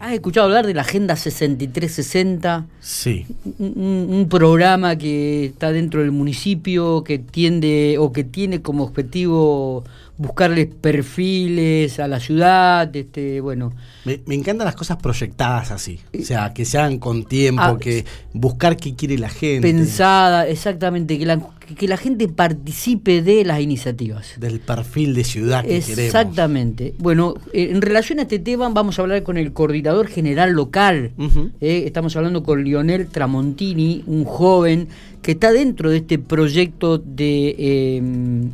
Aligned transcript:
¿Has 0.00 0.12
escuchado 0.12 0.44
hablar 0.44 0.66
de 0.66 0.74
la 0.74 0.82
Agenda 0.82 1.16
6360? 1.16 2.66
Sí. 2.78 3.24
Un, 3.58 4.06
un 4.10 4.28
programa 4.28 4.96
que 4.96 5.46
está 5.46 5.72
dentro 5.72 6.02
del 6.02 6.12
municipio, 6.12 7.02
que 7.04 7.18
tiende 7.18 7.96
o 7.98 8.12
que 8.12 8.22
tiene 8.22 8.60
como 8.60 8.84
objetivo 8.84 9.84
buscarles 10.18 10.66
perfiles 10.66 11.98
a 12.00 12.08
la 12.08 12.20
ciudad, 12.20 12.94
este, 12.94 13.40
bueno. 13.40 13.72
Me, 14.04 14.20
me 14.26 14.34
encantan 14.34 14.66
las 14.66 14.74
cosas 14.74 14.98
proyectadas 14.98 15.70
así, 15.70 16.00
o 16.18 16.22
sea, 16.22 16.52
que 16.52 16.64
sean 16.64 16.98
con 16.98 17.24
tiempo, 17.24 17.62
Ah, 17.62 17.76
que 17.80 18.04
buscar 18.32 18.76
qué 18.76 18.94
quiere 18.94 19.16
la 19.18 19.28
gente. 19.28 19.62
Pensada, 19.66 20.46
exactamente, 20.46 21.18
que 21.18 21.26
la, 21.26 21.40
que 21.76 21.88
la 21.88 21.96
gente 21.96 22.28
participe 22.28 23.22
de 23.22 23.44
las 23.44 23.60
iniciativas. 23.60 24.34
Del 24.38 24.60
perfil 24.60 25.14
de 25.14 25.24
ciudad 25.24 25.62
que 25.62 25.80
queremos. 25.80 25.98
Exactamente. 25.98 26.94
Bueno, 26.98 27.34
eh, 27.52 27.68
en 27.70 27.82
relación 27.82 28.18
a 28.18 28.22
este 28.22 28.38
tema 28.38 28.68
vamos 28.68 28.98
a 28.98 29.02
hablar 29.02 29.22
con 29.22 29.36
el 29.36 29.52
coordinador 29.52 30.08
general 30.08 30.52
local. 30.52 31.12
Eh, 31.60 31.84
estamos 31.86 32.16
hablando 32.16 32.42
con 32.42 32.64
Lionel 32.64 33.06
Tramontini, 33.08 34.02
un 34.06 34.24
joven 34.24 34.88
que 35.22 35.32
está 35.32 35.52
dentro 35.52 35.90
de 35.90 35.98
este 35.98 36.18
proyecto 36.18 36.98
de 36.98 37.54
eh, 37.58 38.02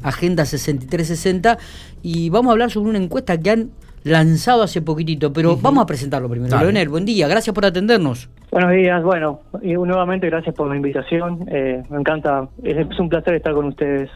Agenda 0.03 0.45
6360 0.47 1.54
y 2.03 2.31
vamos 2.31 2.51
a 2.51 2.53
hablar 2.53 2.71
sobre 2.71 2.91
una 2.91 2.99
encuesta 2.99 3.39
que 3.39 3.51
han 3.51 3.71
lanzado 4.05 4.63
hace 4.63 4.83
poquitito, 4.83 5.33
pero 5.33 5.57
vamos 5.57 5.83
a 5.83 5.87
presentarlo 5.87 6.29
primero. 6.29 6.51
Dale. 6.51 6.65
Leonel, 6.65 6.89
buen 6.91 7.05
día, 7.07 7.27
gracias 7.27 7.55
por 7.55 7.65
atendernos. 7.65 8.29
Buenos 8.53 8.71
días, 8.73 9.03
bueno, 9.03 9.41
y 9.63 9.73
nuevamente 9.73 10.29
gracias 10.29 10.55
por 10.55 10.69
la 10.69 10.77
invitación. 10.77 11.47
Eh, 11.51 11.83
me 11.91 11.99
encanta, 11.99 12.49
es, 12.63 12.77
es 12.77 12.99
un 13.01 13.09
placer 13.09 13.35
estar 13.35 13.55
con 13.55 13.65
ustedes. 13.67 14.11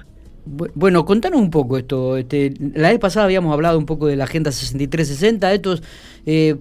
Bu- 0.46 0.70
Bueno, 0.74 1.04
contanos 1.04 1.40
un 1.40 1.50
poco 1.50 1.76
esto. 1.78 2.16
Este, 2.16 2.52
la 2.74 2.90
vez 2.90 2.98
pasada 2.98 3.24
habíamos 3.24 3.52
hablado 3.52 3.78
un 3.78 3.84
poco 3.86 4.06
de 4.06 4.16
la 4.16 4.24
Agenda 4.24 4.52
6360. 4.52 5.52
Estos, 5.52 5.82
eh, 6.26 6.56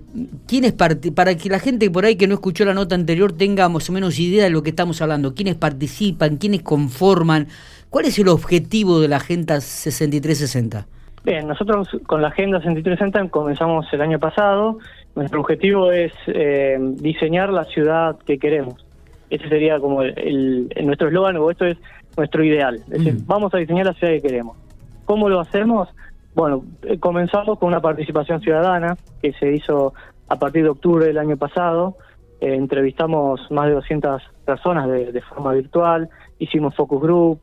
¿quiénes 0.47 0.73
parti- 0.73 1.11
para 1.11 1.35
que 1.35 1.49
la 1.49 1.59
gente 1.59 1.89
por 1.91 2.05
ahí 2.05 2.15
que 2.15 2.27
no 2.27 2.33
escuchó 2.33 2.65
la 2.65 2.73
nota 2.73 2.95
anterior 2.95 3.31
tenga 3.33 3.69
más 3.69 3.89
o 3.89 3.93
menos 3.93 4.17
idea 4.19 4.45
de 4.45 4.49
lo 4.49 4.63
que 4.63 4.69
estamos 4.71 5.01
hablando. 5.01 5.35
¿Quiénes 5.35 5.55
participan? 5.55 6.37
¿Quiénes 6.37 6.63
conforman? 6.63 7.47
¿Cuál 7.89 8.05
es 8.05 8.19
el 8.19 8.27
objetivo 8.27 8.99
de 8.99 9.07
la 9.07 9.17
Agenda 9.17 9.61
6360? 9.61 10.85
Bien, 11.23 11.47
nosotros 11.47 11.89
con 12.05 12.21
la 12.21 12.29
Agenda 12.29 12.59
6360 12.59 13.29
comenzamos 13.29 13.85
el 13.93 14.01
año 14.01 14.19
pasado. 14.19 14.79
Nuestro 15.15 15.41
objetivo 15.41 15.91
es 15.91 16.11
eh, 16.27 16.77
diseñar 16.79 17.49
la 17.51 17.63
ciudad 17.65 18.17
que 18.25 18.37
queremos. 18.37 18.85
Ese 19.29 19.47
sería 19.49 19.79
como 19.79 20.03
el, 20.03 20.69
nuestro 20.83 21.07
eslogan, 21.07 21.37
o 21.37 21.49
esto 21.51 21.65
es 21.65 21.77
nuestro 22.15 22.43
ideal. 22.43 22.75
Es 22.75 22.89
decir, 22.89 23.13
Mm. 23.15 23.25
vamos 23.27 23.53
a 23.53 23.57
diseñar 23.57 23.85
la 23.85 23.93
ciudad 23.93 24.13
que 24.13 24.21
queremos. 24.21 24.57
¿Cómo 25.05 25.29
lo 25.29 25.39
hacemos? 25.39 25.89
Bueno, 26.35 26.63
eh, 26.83 26.99
comenzamos 26.99 27.57
con 27.59 27.69
una 27.69 27.81
participación 27.81 28.41
ciudadana 28.41 28.97
que 29.21 29.33
se 29.33 29.53
hizo 29.53 29.93
a 30.29 30.35
partir 30.37 30.63
de 30.63 30.69
octubre 30.69 31.05
del 31.05 31.17
año 31.17 31.35
pasado. 31.37 31.97
Eh, 32.39 32.53
entrevistamos 32.53 33.49
más 33.49 33.67
de 33.67 33.73
200 33.73 34.21
personas 34.45 34.87
de, 34.89 35.11
de 35.11 35.21
forma 35.21 35.53
virtual, 35.53 36.09
hicimos 36.39 36.75
focus 36.75 37.01
group, 37.01 37.39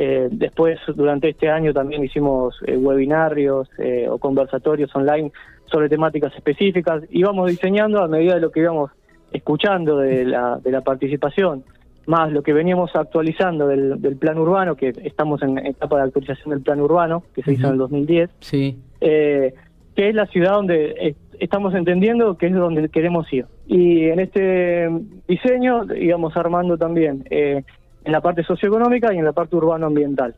eh, 0.00 0.28
después, 0.30 0.78
durante 0.94 1.28
este 1.30 1.50
año 1.50 1.72
también 1.72 2.04
hicimos 2.04 2.54
eh, 2.64 2.76
webinarios 2.76 3.68
eh, 3.78 4.06
o 4.08 4.18
conversatorios 4.18 4.94
online 4.94 5.32
sobre 5.66 5.88
temáticas 5.88 6.32
específicas. 6.36 7.02
Íbamos 7.10 7.50
diseñando 7.50 8.00
a 8.00 8.06
medida 8.06 8.34
de 8.36 8.40
lo 8.40 8.52
que 8.52 8.60
íbamos 8.60 8.92
escuchando 9.32 9.98
de 9.98 10.24
la, 10.24 10.60
de 10.62 10.70
la 10.70 10.82
participación, 10.82 11.64
más 12.06 12.30
lo 12.30 12.44
que 12.44 12.52
veníamos 12.52 12.94
actualizando 12.94 13.66
del, 13.66 14.00
del 14.00 14.16
plan 14.16 14.38
urbano, 14.38 14.76
que 14.76 14.90
estamos 15.02 15.42
en 15.42 15.58
etapa 15.58 15.96
de 15.96 16.02
actualización 16.04 16.50
del 16.50 16.62
plan 16.62 16.80
urbano, 16.80 17.24
que 17.34 17.42
se 17.42 17.54
hizo 17.54 17.66
en 17.66 17.72
el 17.72 17.78
2010, 17.78 18.30
Sí. 18.38 18.78
eh, 19.00 19.52
que 19.96 20.08
es 20.10 20.14
la 20.14 20.26
ciudad 20.26 20.52
donde 20.52 21.16
estamos 21.40 21.74
entendiendo 21.74 22.38
que 22.38 22.46
es 22.46 22.54
donde 22.54 22.88
queremos 22.88 23.30
ir. 23.32 23.46
Y 23.66 24.04
en 24.04 24.20
este 24.20 24.88
diseño 25.26 25.92
íbamos 25.94 26.36
armando 26.36 26.78
también 26.78 27.24
eh, 27.30 27.64
en 28.04 28.12
la 28.12 28.20
parte 28.20 28.42
socioeconómica 28.42 29.12
y 29.12 29.18
en 29.18 29.24
la 29.24 29.32
parte 29.32 29.56
urbano-ambiental. 29.56 30.34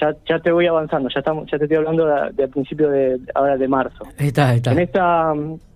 Ya, 0.00 0.14
ya 0.28 0.38
te 0.40 0.50
voy 0.50 0.66
avanzando, 0.66 1.08
ya 1.14 1.20
estamos, 1.20 1.48
ya 1.50 1.56
te 1.58 1.64
estoy 1.64 1.76
hablando 1.76 2.04
de- 2.06 2.32
del 2.32 2.48
principio 2.50 2.90
de 2.90 3.20
ahora 3.34 3.56
de 3.56 3.68
marzo. 3.68 4.04
Está, 4.18 4.54
está. 4.54 4.72
En 4.72 4.78
esta, 4.80 5.32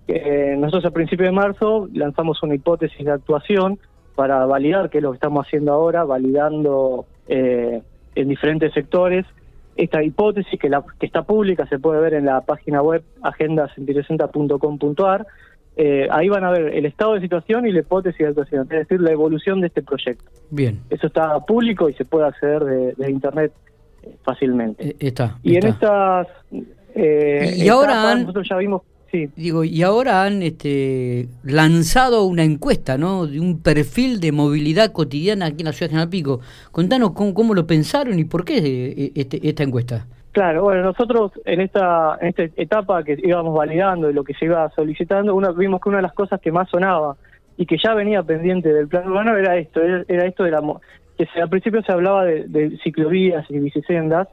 eh, 0.07 0.55
nosotros 0.57 0.85
a 0.85 0.91
principios 0.91 1.27
de 1.27 1.31
marzo 1.31 1.87
lanzamos 1.93 2.41
una 2.43 2.55
hipótesis 2.55 3.05
de 3.05 3.11
actuación 3.11 3.79
para 4.15 4.45
validar 4.45 4.89
qué 4.89 4.97
es 4.97 5.03
lo 5.03 5.11
que 5.11 5.15
estamos 5.15 5.45
haciendo 5.45 5.71
ahora, 5.73 6.03
validando 6.03 7.05
eh, 7.27 7.81
en 8.15 8.27
diferentes 8.27 8.73
sectores. 8.73 9.25
Esta 9.77 10.03
hipótesis 10.03 10.59
que, 10.59 10.69
la, 10.69 10.83
que 10.99 11.05
está 11.05 11.23
pública 11.23 11.65
se 11.67 11.79
puede 11.79 12.01
ver 12.01 12.15
en 12.15 12.25
la 12.25 12.41
página 12.41 12.81
web 12.81 13.03
agendas6360.com.ar. 13.21 15.25
Eh, 15.77 16.07
ahí 16.09 16.29
van 16.29 16.43
a 16.45 16.51
ver 16.51 16.73
el 16.73 16.85
estado 16.85 17.15
de 17.15 17.21
situación 17.21 17.67
y 17.67 17.71
la 17.71 17.79
hipótesis 17.79 18.19
de 18.19 18.27
actuación, 18.27 18.63
es 18.63 18.69
decir, 18.87 19.01
la 19.01 19.11
evolución 19.11 19.59
de 19.61 19.67
este 19.67 19.81
proyecto. 19.81 20.23
Bien. 20.49 20.79
Eso 20.89 21.07
está 21.07 21.37
público 21.45 21.89
y 21.89 21.93
se 21.95 22.05
puede 22.05 22.27
acceder 22.27 22.63
de, 22.63 22.93
de 22.93 23.11
internet 23.11 23.51
eh, 24.03 24.15
fácilmente. 24.23 24.87
Eh, 24.89 24.95
Está. 24.99 25.37
y 25.43 25.55
en 25.57 25.65
estas 25.67 26.27
eh, 26.93 27.53
Y 27.57 27.67
ahora 27.67 27.91
etapas 27.91 28.11
han- 28.13 28.21
nosotros 28.21 28.47
ya 28.49 28.55
vimos, 28.57 28.81
sí, 29.11 29.29
Digo, 29.35 29.63
y 29.65 29.81
ahora 29.83 30.23
han 30.23 30.41
este, 30.43 31.27
lanzado 31.43 32.23
una 32.25 32.43
encuesta, 32.43 32.97
¿no? 32.97 33.27
De 33.27 33.39
un 33.41 33.59
perfil 33.59 34.19
de 34.21 34.31
movilidad 34.31 34.91
cotidiana 34.93 35.47
aquí 35.47 35.57
en 35.59 35.65
la 35.65 35.73
ciudad 35.73 35.89
de 35.89 35.91
General 35.91 36.09
Pico. 36.09 36.39
Contanos 36.71 37.11
cómo, 37.11 37.33
cómo 37.33 37.53
lo 37.53 37.67
pensaron 37.67 38.17
y 38.19 38.23
por 38.23 38.45
qué 38.45 38.57
eh, 38.57 39.11
este- 39.15 39.45
esta 39.47 39.63
encuesta. 39.63 40.07
Claro, 40.35 40.63
bueno, 40.63 40.81
nosotros 40.81 41.31
en 41.45 41.61
esta, 41.61 42.17
en 42.19 42.27
esta 42.27 42.43
etapa 42.61 43.05
que 43.05 43.17
íbamos 43.23 43.55
validando 43.55 44.09
y 44.09 44.13
lo 44.13 44.25
que 44.25 44.33
se 44.33 44.43
iba 44.43 44.69
solicitando, 44.71 45.33
una, 45.33 45.53
vimos 45.53 45.79
que 45.79 45.87
una 45.87 45.99
de 45.99 46.01
las 46.01 46.11
cosas 46.11 46.41
que 46.41 46.51
más 46.51 46.67
sonaba 46.69 47.15
y 47.55 47.65
que 47.65 47.77
ya 47.81 47.93
venía 47.93 48.21
pendiente 48.21 48.73
del 48.73 48.89
plan 48.89 49.07
urbano 49.07 49.37
era 49.37 49.55
esto, 49.55 49.79
era, 49.81 50.25
esto 50.25 50.43
de 50.43 50.51
la 50.51 50.61
que 51.17 51.25
se, 51.27 51.41
al 51.41 51.47
principio 51.47 51.81
se 51.83 51.91
hablaba 51.93 52.25
de, 52.25 52.49
de 52.49 52.77
ciclovías 52.83 53.49
y 53.49 53.59
bicisendas 53.59 54.27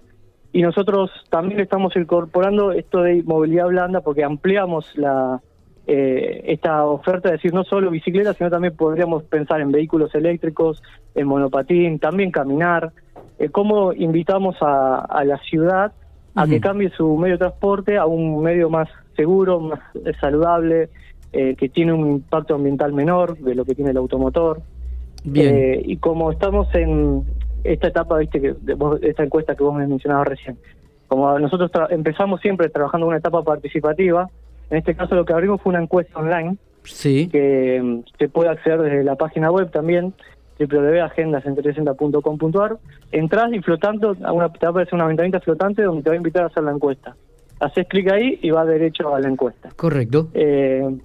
y 0.52 0.62
nosotros 0.62 1.12
también 1.30 1.60
estamos 1.60 1.94
incorporando 1.94 2.72
esto 2.72 3.02
de 3.02 3.22
movilidad 3.22 3.69
blanda 3.69 4.00
porque 4.00 4.24
ampliamos 4.24 4.90
la 4.96 5.40
eh, 5.86 6.42
esta 6.46 6.84
oferta, 6.84 7.28
es 7.28 7.34
decir, 7.34 7.54
no 7.54 7.64
solo 7.64 7.90
bicicletas, 7.90 8.36
sino 8.36 8.50
también 8.50 8.74
podríamos 8.76 9.22
pensar 9.24 9.60
en 9.60 9.72
vehículos 9.72 10.14
eléctricos, 10.14 10.82
en 11.14 11.26
monopatín, 11.28 11.98
también 11.98 12.30
caminar, 12.30 12.92
eh, 13.42 13.48
cómo 13.50 13.92
invitamos 13.92 14.56
a, 14.60 15.00
a 15.00 15.25
la 15.25 15.38
ciudad 15.38 15.92
a 16.34 16.47
que 16.47 16.60
cambie 16.60 16.88
su 16.97 17.16
medio 17.19 17.34
de 17.34 17.38
transporte 17.41 17.98
a 17.98 18.06
un 18.06 18.42
medio 18.42 18.70
más 18.70 18.88
seguro, 19.16 19.60
más 19.60 19.80
eh, 19.94 20.12
saludable, 20.19 20.88
eh, 21.32 21.54
que 21.56 21.69
tiene 21.69 21.92
un 21.92 22.08
impacto 22.10 22.54
ambiental 22.54 22.92
menor 22.94 23.36
de 23.38 23.54
lo 23.54 23.64
que 23.66 23.75
tiene 23.75 23.91
el 23.91 23.98
automotor. 23.98 24.62
Bien. 25.25 25.54
Eh, 25.54 25.82
y 25.84 25.97
como 25.98 26.32
estamos 26.32 26.75
en 26.75 27.22
esta 27.64 27.88
etapa, 27.88 28.16
viste, 28.19 28.41
que 28.41 28.54
de 28.60 28.75
vos- 28.75 28.98
esta 29.02 29.25
encuesta 29.25 29.54
que 29.54 29.62
vos 29.62 29.75
me 29.75 29.86
mencionabas 29.86 30.26
recién, 30.28 30.56
como 31.06 31.38
nosotros 31.38 31.70
tra- 31.70 31.88
empezamos 31.91 32.41
siempre 32.41 32.70
trabajando 32.70 33.04
en 33.06 33.08
una 33.08 33.19
etapa 33.19 33.42
participativa, 33.42 34.28
en 34.70 34.78
este 34.78 34.94
caso 34.94 35.14
lo 35.14 35.26
que 35.26 35.34
abrimos 35.34 35.60
fue 35.60 35.70
una 35.70 35.82
encuesta 35.82 36.19
online 36.19 36.56
sí. 36.84 37.28
que 37.31 37.81
mm, 37.82 38.00
se 38.19 38.28
puede 38.31 38.48
acceder 38.48 38.81
desde 38.81 39.04
la 39.04 39.16
página 39.16 39.50
web 39.50 39.70
también, 39.70 40.14
www.agendas360.com.ar. 40.66 42.78
Entrás 43.10 43.52
y 43.52 43.60
flotando, 43.60 44.16
a 44.22 44.32
una, 44.32 44.48
te 44.52 44.58
va 44.60 44.68
a 44.68 44.70
aparecer 44.70 44.94
una 44.94 45.06
ventanita 45.06 45.40
flotante 45.40 45.82
donde 45.82 46.02
te 46.02 46.10
va 46.10 46.14
a 46.14 46.16
invitar 46.16 46.44
a 46.44 46.46
hacer 46.46 46.62
la 46.62 46.72
encuesta. 46.72 47.16
Haces 47.60 47.86
clic 47.88 48.10
ahí 48.10 48.38
y 48.42 48.50
va 48.50 48.64
derecho 48.64 49.14
a 49.14 49.20
la 49.20 49.28
encuesta. 49.28 49.70
Correcto. 49.76 50.28
Eh, 50.34 50.98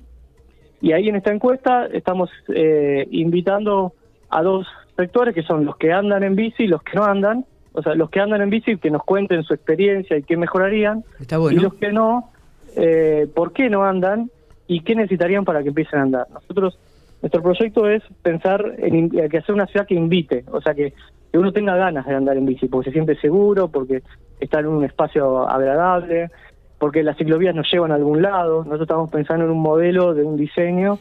y 0.81 0.91
ahí 0.91 1.09
en 1.09 1.15
esta 1.15 1.31
encuesta 1.31 1.85
estamos 1.87 2.29
eh, 2.53 3.07
invitando 3.11 3.93
a 4.29 4.41
dos 4.41 4.67
sectores 4.95 5.33
que 5.33 5.43
son 5.43 5.65
los 5.65 5.77
que 5.77 5.91
andan 5.93 6.23
en 6.23 6.35
bici 6.35 6.63
y 6.63 6.67
los 6.67 6.81
que 6.83 6.97
no 6.97 7.03
andan. 7.03 7.45
O 7.73 7.81
sea, 7.83 7.93
los 7.93 8.09
que 8.09 8.19
andan 8.19 8.41
en 8.41 8.49
bici 8.49 8.77
que 8.77 8.89
nos 8.89 9.03
cuenten 9.03 9.43
su 9.43 9.53
experiencia 9.53 10.17
y 10.17 10.23
qué 10.23 10.35
mejorarían. 10.37 11.03
Está 11.19 11.35
Y 11.35 11.39
bueno. 11.39 11.61
los 11.61 11.73
que 11.75 11.91
no, 11.91 12.31
eh, 12.75 13.27
¿por 13.35 13.53
qué 13.53 13.69
no 13.69 13.83
andan? 13.83 14.31
¿Y 14.67 14.81
qué 14.81 14.95
necesitarían 14.95 15.45
para 15.45 15.61
que 15.61 15.69
empiecen 15.69 15.99
a 15.99 16.03
andar? 16.03 16.27
Nosotros, 16.33 16.77
nuestro 17.21 17.41
proyecto 17.41 17.89
es 17.89 18.03
pensar 18.21 18.75
en 18.77 19.09
que 19.09 19.37
hacer 19.37 19.55
una 19.55 19.65
ciudad 19.67 19.87
que 19.87 19.95
invite, 19.95 20.45
o 20.51 20.61
sea, 20.61 20.73
que, 20.73 20.93
que 21.31 21.37
uno 21.37 21.51
tenga 21.51 21.75
ganas 21.75 22.05
de 22.05 22.13
andar 22.13 22.37
en 22.37 22.45
bici, 22.45 22.67
porque 22.67 22.89
se 22.89 22.93
siente 22.93 23.15
seguro, 23.15 23.69
porque 23.69 24.03
está 24.39 24.59
en 24.59 24.67
un 24.67 24.83
espacio 24.83 25.47
agradable, 25.47 26.29
porque 26.77 27.03
las 27.03 27.17
ciclovías 27.17 27.55
nos 27.55 27.71
llevan 27.71 27.91
a 27.91 27.95
algún 27.95 28.21
lado. 28.21 28.59
Nosotros 28.59 28.81
estamos 28.81 29.09
pensando 29.09 29.45
en 29.45 29.51
un 29.51 29.61
modelo 29.61 30.13
de 30.13 30.23
un 30.23 30.37
diseño 30.37 30.99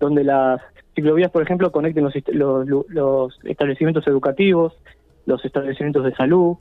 donde 0.00 0.24
las 0.24 0.60
ciclovías, 0.94 1.30
por 1.30 1.42
ejemplo, 1.42 1.70
conecten 1.70 2.04
los, 2.04 2.14
los, 2.28 2.88
los 2.88 3.38
establecimientos 3.44 4.06
educativos, 4.06 4.74
los 5.26 5.44
establecimientos 5.44 6.04
de 6.04 6.14
salud. 6.14 6.56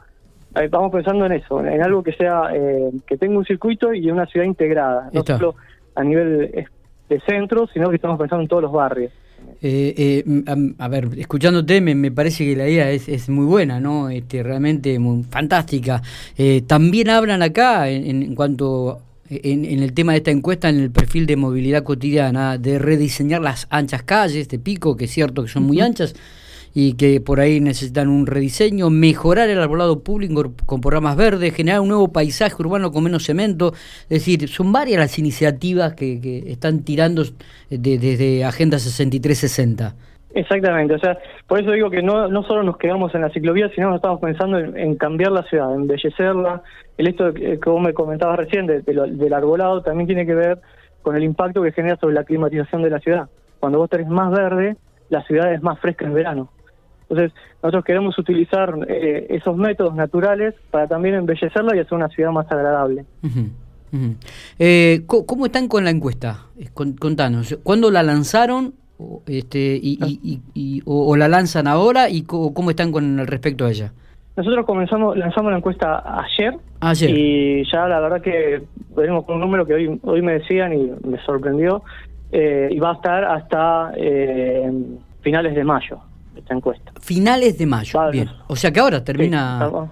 Eh, 0.56 0.68
Vamos 0.70 0.92
pensando 0.92 1.26
en 1.26 1.34
eso, 1.34 1.64
en 1.64 1.82
algo 1.82 2.04
que 2.04 2.14
sea 2.14 2.50
eh, 2.54 2.92
que 3.06 3.18
tenga 3.18 3.38
un 3.38 3.46
circuito 3.46 3.94
y 3.94 4.12
una 4.12 4.26
ciudad 4.26 4.46
integrada, 4.46 5.10
no 5.14 5.24
solo 5.24 5.56
a 5.96 6.04
nivel 6.04 6.68
de 7.10 7.20
centro, 7.22 7.68
sino 7.74 7.90
que 7.90 7.96
estamos 7.96 8.20
pensando 8.20 8.42
en 8.42 8.48
todos 8.48 8.64
los 8.64 8.72
barrios. 8.72 9.12
Eh, 9.62 10.24
eh, 10.26 10.44
a, 10.48 10.86
a 10.86 10.88
ver, 10.88 11.10
escuchándote 11.18 11.82
me, 11.82 11.96
me 11.96 12.12
parece 12.12 12.46
que 12.46 12.56
la 12.56 12.68
idea 12.68 12.92
es, 12.92 13.08
es 13.08 13.30
muy 13.30 13.46
buena, 13.46 13.80
¿no? 13.80 14.10
Este, 14.10 14.44
realmente 14.44 14.98
muy 15.00 15.24
fantástica. 15.24 16.02
Eh, 16.38 16.64
también 16.68 17.10
hablan 17.10 17.42
acá 17.42 17.90
en, 17.90 18.24
en 18.24 18.36
cuanto 18.36 19.02
en, 19.30 19.84
el 19.84 19.94
tema 19.94 20.14
de 20.14 20.20
esta 20.20 20.32
encuesta, 20.32 20.70
en 20.70 20.80
el 20.80 20.92
perfil 20.92 21.26
de 21.26 21.36
movilidad 21.36 21.84
cotidiana, 21.84 22.58
de 22.58 22.80
rediseñar 22.80 23.42
las 23.42 23.68
anchas 23.70 24.04
calles 24.04 24.48
de 24.50 24.60
Pico, 24.60 24.96
que 24.96 25.06
es 25.06 25.12
cierto 25.12 25.44
que 25.44 25.50
son 25.50 25.64
muy 25.64 25.82
anchas 25.82 26.16
y 26.80 26.94
que 26.94 27.20
por 27.22 27.40
ahí 27.40 27.60
necesitan 27.60 28.08
un 28.08 28.28
rediseño, 28.28 28.92
mejorar 28.92 29.50
el 29.50 29.60
arbolado 29.60 30.04
público 30.04 30.54
con 30.68 30.80
programas 30.80 31.18
verdes, 31.18 31.52
generar 31.56 31.80
un 31.80 31.88
nuevo 31.88 32.14
paisaje 32.14 32.54
urbano 32.60 32.92
con 32.92 33.04
menos 33.04 33.24
cemento. 33.24 33.72
Es 33.74 34.10
decir, 34.10 34.48
son 34.48 34.72
varias 34.72 35.00
las 35.00 35.18
iniciativas 35.18 35.96
que, 35.96 36.22
que 36.22 36.52
están 36.52 36.84
tirando 36.84 37.24
desde 37.72 38.46
Agenda 38.46 38.78
6360. 38.78 39.96
Exactamente, 40.36 40.94
o 40.94 41.00
sea, 41.00 41.18
por 41.48 41.60
eso 41.60 41.72
digo 41.72 41.90
que 41.90 42.04
no, 42.04 42.44
solo 42.44 42.62
nos 42.62 42.78
quedamos 42.78 43.16
en 43.16 43.22
la 43.22 43.32
ciclovía, 43.32 43.72
sino 43.74 43.90
que 43.90 43.96
estamos 43.96 44.22
pensando 44.22 44.60
en, 44.60 44.96
cambiar 44.98 45.32
la 45.32 45.42
ciudad, 45.46 45.74
en 45.74 45.82
embellecerla. 45.82 46.62
El 47.00 47.08
esto 47.08 47.34
que 47.34 47.58
vos 47.66 47.82
me 47.82 47.96
comentabas 47.96 48.38
recién 48.38 48.68
del 48.68 49.34
arbolado 49.34 49.82
también 49.82 50.06
tiene 50.06 50.28
que 50.28 50.36
ver 50.36 50.60
con 51.02 51.16
el 51.16 51.24
impacto 51.24 51.64
que 51.64 51.72
genera 51.72 51.96
sobre 51.96 52.14
la 52.14 52.24
climatización 52.24 52.84
de 52.84 52.92
la 52.92 53.00
ciudad. 53.00 53.30
Cuando 53.60 53.80
vos 53.80 53.90
tenés 53.90 54.10
más 54.10 54.30
verde, 54.30 54.76
la 55.10 55.24
ciudad 55.24 55.52
es 55.52 55.64
más 55.64 55.80
fresca 55.80 56.06
en 56.06 56.14
verano. 56.14 56.50
Entonces, 57.10 57.34
nosotros 57.64 57.86
queremos 57.86 58.18
utilizar 58.18 58.76
eh, 58.88 59.28
esos 59.30 59.56
métodos 59.56 59.96
naturales 59.96 60.56
para 60.72 60.88
también 60.88 61.16
embellecerla 61.16 61.76
y 61.76 61.80
hacer 61.80 61.94
una 61.94 62.10
ciudad 62.10 62.32
más 62.32 62.52
agradable. 62.52 63.06
Eh, 64.60 65.04
¿Cómo 65.06 65.46
están 65.46 65.68
con 65.68 65.86
la 65.86 65.90
encuesta? 65.90 66.48
Contanos, 66.74 67.58
¿cuándo 67.64 67.90
la 67.92 68.04
lanzaron? 68.04 68.74
este, 69.28 69.80
y, 69.82 70.82
o, 70.86 71.16
la 71.16 71.28
lanzan 71.28 71.68
ahora 71.68 72.10
y 72.10 72.24
cómo 72.24 72.70
están 72.70 72.92
con 72.92 73.20
el 73.20 73.28
respecto 73.28 73.66
a 73.66 73.70
ella? 73.70 73.94
Nosotros 74.36 74.66
comenzamos, 74.66 75.18
lanzamos 75.18 75.52
la 75.52 75.58
encuesta 75.58 76.04
ayer, 76.20 76.58
y 77.10 77.64
ya 77.72 77.88
la 77.88 78.00
verdad 78.00 78.22
que 78.22 78.62
venimos 78.96 79.26
con 79.26 79.36
un 79.36 79.42
número 79.42 79.66
que 79.66 79.74
hoy, 79.74 80.00
hoy 80.04 80.22
me 80.22 80.34
decían 80.34 80.74
y 80.74 80.92
me 81.08 81.18
sorprendió, 81.26 81.82
eh, 82.32 82.70
y 82.72 82.78
va 82.80 82.92
a 82.92 82.94
estar 82.96 83.24
hasta 83.24 83.94
eh, 83.96 84.72
finales 85.22 85.56
de 85.56 85.64
mayo 85.64 86.00
esta 86.40 86.54
encuesta. 86.54 86.92
Finales 87.02 87.58
de 87.58 87.66
mayo, 87.66 88.00
bien. 88.12 88.30
O 88.48 88.56
sea 88.56 88.72
que 88.72 88.80
ahora 88.80 89.04
termina... 89.04 89.90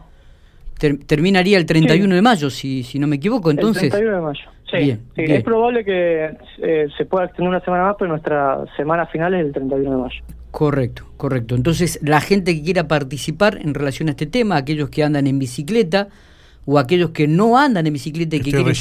terminaría 1.08 1.58
el 1.58 1.66
31 1.66 2.16
de 2.16 2.22
mayo, 2.22 2.50
si, 2.50 2.84
si 2.84 3.00
no 3.00 3.08
me 3.08 3.18
equivoco, 3.18 3.52
entonces... 3.52 3.84
El 3.84 3.90
31 3.92 4.16
de 4.18 4.22
mayo. 4.22 4.56
Sí, 4.72 4.98
es 5.16 5.44
probable 5.44 5.86
que 5.86 6.38
eh, 6.58 6.88
se 6.98 7.06
pueda 7.06 7.26
extender 7.26 7.50
una 7.50 7.60
semana 7.62 7.84
más, 7.84 7.96
pero 7.98 8.10
nuestra 8.10 8.66
semana 8.76 9.06
final 9.06 9.34
es 9.36 9.46
el 9.46 9.52
31 9.54 9.92
de 9.92 9.98
mayo. 9.98 10.24
Correcto, 10.52 11.06
correcto. 11.18 11.56
Entonces, 11.56 12.00
la 12.02 12.20
gente 12.22 12.56
que 12.56 12.64
quiera 12.64 12.88
participar 12.88 13.60
en 13.62 13.74
relación 13.74 14.08
a 14.08 14.12
este 14.12 14.26
tema, 14.26 14.56
aquellos 14.56 14.90
que 14.90 15.04
andan 15.04 15.28
en 15.28 15.38
bicicleta 15.38 16.08
o 16.66 16.80
aquellos 16.80 17.12
que 17.12 17.28
no 17.28 17.58
andan 17.58 17.86
en 17.86 17.94
bicicleta 17.94 18.38
y 18.38 18.40
que 18.40 18.52
quieren, 18.52 18.74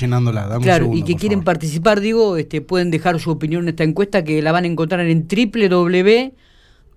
claro, 0.63 0.91
y 0.95 1.03
que 1.03 1.17
quieren 1.17 1.43
participar, 1.43 2.01
digo, 2.01 2.37
este, 2.37 2.61
pueden 2.61 2.91
dejar 2.91 3.21
su 3.21 3.31
opinión 3.31 3.65
en 3.65 3.71
esta 3.71 3.85
encuesta 3.85 4.25
que 4.25 4.41
la 4.41 4.53
van 4.53 4.65
a 4.65 4.69
encontrar 4.69 5.01
en 5.01 5.27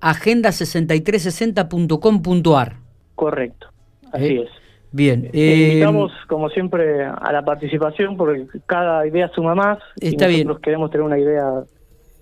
www.agenda6360.com.ar. 0.01 2.75
Correcto, 3.15 3.67
así 4.11 4.25
¿Eh? 4.25 4.41
es. 4.43 4.49
Bien. 4.91 5.29
Eh, 5.33 5.69
invitamos, 5.71 6.11
como 6.27 6.49
siempre, 6.49 7.05
a 7.05 7.31
la 7.31 7.43
participación 7.43 8.15
porque 8.15 8.45
cada 8.65 9.05
idea 9.05 9.29
suma 9.35 9.53
más. 9.53 9.79
Está 9.99 10.29
y 10.29 10.37
nosotros 10.37 10.61
queremos 10.61 10.91
tener 10.91 11.05
una 11.05 11.19
idea 11.19 11.43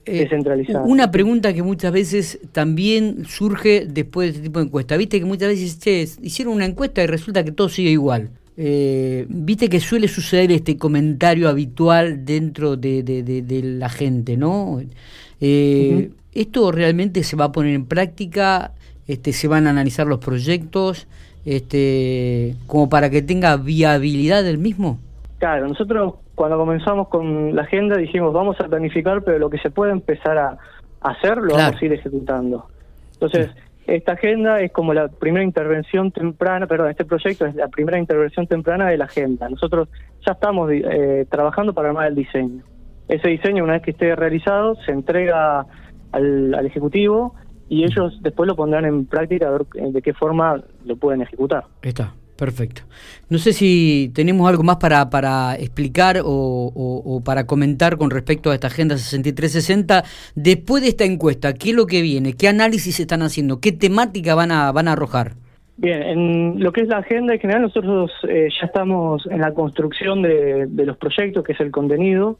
eh, 0.06 0.20
descentralizada. 0.20 0.84
Una 0.84 1.12
pregunta 1.12 1.54
que 1.54 1.62
muchas 1.62 1.92
veces 1.92 2.40
también 2.52 3.26
surge 3.26 3.86
después 3.86 4.30
de 4.30 4.38
este 4.38 4.44
tipo 4.44 4.60
de 4.60 4.66
encuesta. 4.66 4.98
Viste 4.98 5.20
que 5.20 5.26
muchas 5.26 5.50
veces 5.50 6.18
hicieron 6.22 6.56
una 6.56 6.66
encuesta 6.66 7.04
y 7.04 7.08
resulta 7.08 7.46
que 7.46 7.52
todo 7.52 7.70
sigue 7.70 7.92
igual. 7.92 8.32
Eh, 8.58 9.26
Viste 9.30 9.70
que 9.70 9.80
suele 9.80 10.08
suceder 10.08 10.52
este 10.52 10.78
comentario 10.78 11.50
habitual 11.50 12.26
dentro 12.26 12.78
de, 12.78 13.78
la 13.80 13.90
gente, 13.90 14.38
¿no? 14.38 14.82
Eh, 15.42 16.10
¿Esto 16.36 16.72
realmente 16.72 17.24
se 17.24 17.36
va 17.36 17.46
a 17.46 17.52
poner 17.52 17.74
en 17.74 17.86
práctica? 17.86 18.72
Este, 19.08 19.34
¿Se 19.34 19.48
van 19.48 19.66
a 19.66 19.72
analizar 19.72 20.06
los 20.06 20.20
proyectos? 20.20 21.08
este, 21.46 22.56
como 22.68 22.90
para 22.90 23.10
que 23.10 23.22
tenga 23.22 23.56
viabilidad 23.58 24.44
del 24.44 24.58
mismo? 24.58 25.00
Claro, 25.38 25.68
nosotros 25.68 26.16
cuando 26.34 26.58
comenzamos 26.58 27.08
con 27.08 27.56
la 27.56 27.62
agenda 27.62 27.98
dijimos 27.98 28.34
vamos 28.34 28.60
a 28.60 28.68
planificar, 28.68 29.22
pero 29.24 29.40
lo 29.40 29.50
que 29.50 29.60
se 29.60 29.70
puede 29.70 29.92
empezar 29.92 30.38
a 30.38 30.58
hacer 31.02 31.38
lo 31.38 31.56
vamos 31.56 31.82
a 31.82 31.86
ir 31.86 31.94
ejecutando. 31.94 32.66
Entonces, 33.14 33.52
esta 33.86 34.14
agenda 34.14 34.60
es 34.60 34.72
como 34.72 34.94
la 34.94 35.08
primera 35.08 35.46
intervención 35.46 36.12
temprana, 36.12 36.66
perdón, 36.66 36.90
este 36.90 37.06
proyecto 37.06 37.46
es 37.46 37.54
la 37.56 37.68
primera 37.68 38.00
intervención 38.00 38.48
temprana 38.48 38.88
de 38.88 38.98
la 38.98 39.06
agenda. 39.06 39.48
Nosotros 39.48 39.88
ya 40.26 40.34
estamos 40.34 40.72
eh, 40.72 41.28
trabajando 41.30 41.74
para 41.74 41.90
armar 41.90 42.08
el 42.08 42.16
diseño. 42.16 42.64
Ese 43.08 43.28
diseño, 43.28 43.64
una 43.64 43.74
vez 43.74 43.84
que 43.84 43.92
esté 43.92 44.16
realizado, 44.16 44.76
se 44.84 44.92
entrega 44.92 45.68
al, 46.16 46.54
al 46.54 46.66
Ejecutivo 46.66 47.36
y 47.70 47.84
ellos 47.84 48.20
después 48.22 48.48
lo 48.48 48.56
pondrán 48.56 48.86
en 48.86 49.06
práctica 49.06 49.48
a 49.48 49.52
ver 49.52 49.66
de 49.92 50.02
qué 50.02 50.14
forma 50.14 50.64
lo 50.86 50.98
pueden 50.98 51.22
ejecutar. 51.22 51.66
Está, 51.82 52.14
perfecto. 52.38 52.84
No 53.30 53.38
sé 53.38 53.54
si 53.54 54.12
tenemos 54.14 54.48
algo 54.48 54.64
más 54.64 54.78
para, 54.78 55.10
para 55.10 55.56
explicar 55.56 56.22
o, 56.24 57.22
para 57.26 57.46
comentar 57.46 57.98
con 57.98 58.12
respecto 58.12 58.52
a 58.52 58.54
esta 58.54 58.68
Agenda 58.68 58.98
6360. 58.98 60.04
Después 60.36 60.84
de 60.84 60.90
esta 60.90 61.06
encuesta, 61.06 61.54
¿qué 61.54 61.72
es 61.72 61.76
lo 61.76 61.88
que 61.88 62.02
viene? 62.02 62.34
¿Qué 62.34 62.48
análisis 62.48 63.00
están 63.00 63.24
haciendo? 63.24 63.60
¿Qué 63.60 63.72
temática 63.72 64.36
van 64.36 64.52
a, 64.52 64.72
van 64.72 64.88
a 64.88 64.94
arrojar? 64.94 65.34
Bien, 65.78 66.04
en 66.04 66.64
lo 66.64 66.72
que 66.72 66.82
es 66.82 66.88
la 66.88 67.00
agenda 67.00 67.34
en 67.34 67.40
general, 67.40 67.64
nosotros 67.64 68.10
eh, 68.30 68.48
ya 68.62 68.68
estamos 68.68 69.26
en 69.30 69.42
la 69.42 69.54
construcción 69.54 70.22
de, 70.22 70.68
los 70.70 70.98
proyectos, 70.98 71.44
que 71.44 71.52
es 71.52 71.60
el 71.60 71.72
contenido. 71.72 72.40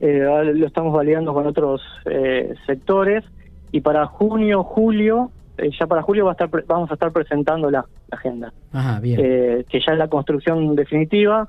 Eh, 0.00 0.52
lo 0.54 0.66
estamos 0.66 0.92
validando 0.92 1.32
con 1.32 1.46
otros 1.46 1.80
eh, 2.06 2.54
sectores 2.66 3.24
y 3.72 3.80
para 3.80 4.06
junio, 4.06 4.62
julio, 4.62 5.30
eh, 5.58 5.70
ya 5.78 5.86
para 5.86 6.02
julio 6.02 6.24
va 6.24 6.32
a 6.32 6.34
estar, 6.34 6.48
vamos 6.66 6.90
a 6.90 6.94
estar 6.94 7.12
presentando 7.12 7.70
la, 7.70 7.84
agenda, 8.10 8.52
Ajá, 8.72 9.00
bien. 9.00 9.20
Eh, 9.20 9.64
que 9.68 9.80
ya 9.80 9.92
es 9.92 9.98
la 9.98 10.08
construcción 10.08 10.76
definitiva. 10.76 11.48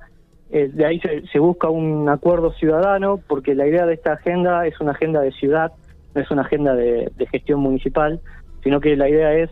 Eh, 0.50 0.70
de 0.74 0.86
ahí 0.86 1.00
se, 1.00 1.40
busca 1.40 1.70
un 1.70 2.10
acuerdo 2.10 2.52
ciudadano, 2.54 3.20
porque 3.28 3.56
la 3.56 3.68
idea 3.68 3.86
de 3.86 3.94
esta 3.94 4.14
agenda 4.14 4.66
es 4.66 4.80
una 4.80 4.92
agenda 4.92 5.22
de 5.22 5.32
ciudad, 5.32 5.72
no 6.14 6.22
es 6.22 6.32
una 6.32 6.44
agenda 6.44 6.76
de, 6.76 7.12
gestión 7.32 7.60
municipal, 7.60 8.20
sino 8.64 8.80
que 8.80 8.96
la 8.96 9.10
idea 9.10 9.34
es 9.34 9.50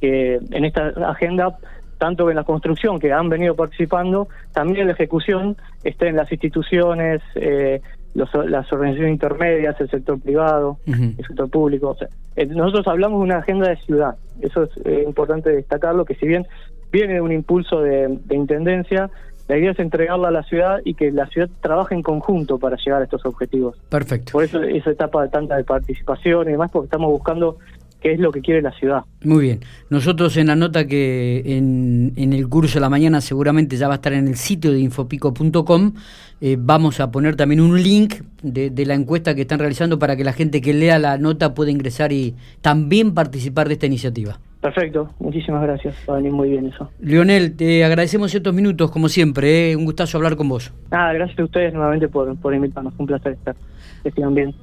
que 0.00 0.40
en 0.50 0.64
esta 0.64 0.88
agenda 1.08 1.56
tanto 1.98 2.30
en 2.30 2.36
la 2.36 2.44
construcción 2.44 3.00
que 3.00 3.12
han 3.12 3.28
venido 3.28 3.56
participando, 3.56 4.28
también 4.52 4.82
en 4.82 4.86
la 4.86 4.92
ejecución 4.92 5.56
estén 5.82 6.14
las 6.14 6.30
instituciones, 6.30 7.20
eh, 7.34 7.80
las 8.18 8.72
organizaciones 8.72 9.12
intermedias, 9.12 9.80
el 9.80 9.88
sector 9.88 10.20
privado, 10.20 10.78
el 10.86 11.24
sector 11.26 11.48
público. 11.48 11.96
Eh, 12.36 12.46
nosotros 12.46 12.86
hablamos 12.88 13.20
de 13.20 13.24
una 13.24 13.38
agenda 13.38 13.68
de 13.68 13.76
ciudad. 13.76 14.16
Eso 14.40 14.64
es 14.64 14.70
eh, 14.84 15.04
importante 15.06 15.50
destacarlo, 15.50 16.04
que 16.04 16.14
si 16.14 16.26
bien 16.26 16.46
viene 16.90 17.14
de 17.14 17.20
un 17.20 17.32
impulso 17.32 17.80
de, 17.80 18.18
intendencia, 18.30 19.10
la 19.46 19.56
idea 19.56 19.70
es 19.70 19.78
entregarla 19.78 20.28
a 20.28 20.30
la 20.30 20.42
ciudad 20.42 20.80
y 20.84 20.94
que 20.94 21.10
la 21.10 21.26
ciudad 21.26 21.48
trabaje 21.60 21.94
en 21.94 22.02
conjunto 22.02 22.58
para 22.58 22.76
llegar 22.76 23.00
a 23.00 23.04
estos 23.04 23.24
objetivos. 23.24 23.76
Perfecto. 23.88 24.32
Por 24.32 24.44
eso 24.44 24.62
esa 24.62 24.90
etapa 24.90 25.22
de 25.22 25.30
tanta 25.30 25.56
de 25.56 25.64
participación 25.64 26.48
y 26.48 26.52
demás, 26.52 26.70
porque 26.70 26.86
estamos 26.86 27.10
buscando 27.10 27.58
qué 28.00 28.12
es 28.12 28.20
lo 28.20 28.30
que 28.32 28.40
quiere 28.40 28.62
la 28.62 28.72
ciudad. 28.72 29.02
Muy 29.24 29.44
bien. 29.44 29.60
Nosotros 29.90 30.36
en 30.36 30.48
la 30.48 30.56
nota 30.56 30.86
que 30.86 31.42
en, 31.44 32.12
en 32.16 32.32
el 32.32 32.48
curso 32.48 32.74
de 32.74 32.80
la 32.80 32.88
mañana 32.88 33.20
seguramente 33.20 33.76
ya 33.76 33.88
va 33.88 33.94
a 33.94 33.96
estar 33.96 34.12
en 34.12 34.28
el 34.28 34.36
sitio 34.36 34.72
de 34.72 34.80
infopico.com, 34.80 35.92
eh, 36.40 36.56
vamos 36.58 37.00
a 37.00 37.10
poner 37.10 37.36
también 37.36 37.60
un 37.60 37.82
link 37.82 38.14
de, 38.42 38.70
de, 38.70 38.86
la 38.86 38.94
encuesta 38.94 39.34
que 39.34 39.42
están 39.42 39.58
realizando 39.58 39.98
para 39.98 40.16
que 40.16 40.24
la 40.24 40.32
gente 40.32 40.60
que 40.60 40.72
lea 40.72 40.98
la 40.98 41.18
nota 41.18 41.54
pueda 41.54 41.70
ingresar 41.70 42.12
y 42.12 42.34
también 42.60 43.14
participar 43.14 43.66
de 43.66 43.74
esta 43.74 43.86
iniciativa. 43.86 44.38
Perfecto, 44.60 45.08
muchísimas 45.20 45.62
gracias, 45.62 45.96
va 46.08 46.14
a 46.14 46.16
venir 46.16 46.32
muy 46.32 46.50
bien 46.50 46.66
eso. 46.66 46.90
Leonel, 47.00 47.56
te 47.56 47.84
agradecemos 47.84 48.34
estos 48.34 48.52
minutos, 48.52 48.90
como 48.90 49.08
siempre, 49.08 49.70
¿eh? 49.70 49.76
un 49.76 49.84
gustazo 49.84 50.18
hablar 50.18 50.34
con 50.34 50.48
vos. 50.48 50.72
Nada, 50.90 51.12
gracias 51.12 51.38
a 51.38 51.44
ustedes 51.44 51.72
nuevamente 51.72 52.08
por, 52.08 52.36
por 52.38 52.52
invitarnos, 52.52 52.92
un 52.98 53.06
placer 53.06 53.32
estar. 53.32 53.54
Que 54.02 54.10
sigan 54.10 54.34
bien. 54.34 54.54